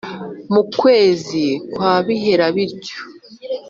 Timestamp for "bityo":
2.55-2.99